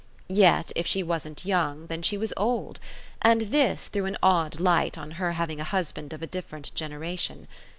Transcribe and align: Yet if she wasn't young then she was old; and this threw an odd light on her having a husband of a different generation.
Yet 0.29 0.71
if 0.75 0.87
she 0.87 1.03
wasn't 1.03 1.45
young 1.45 1.85
then 1.85 2.01
she 2.01 2.17
was 2.17 2.33
old; 2.35 2.79
and 3.21 3.41
this 3.41 3.87
threw 3.87 4.05
an 4.05 4.17
odd 4.23 4.59
light 4.59 4.97
on 4.97 5.11
her 5.21 5.33
having 5.33 5.59
a 5.59 5.63
husband 5.63 6.11
of 6.11 6.23
a 6.23 6.25
different 6.25 6.73
generation. 6.73 7.47